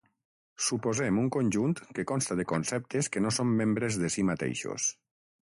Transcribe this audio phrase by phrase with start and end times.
[0.67, 4.91] Suposem un conjunt que consta de conceptes que no són membres de si mateixos.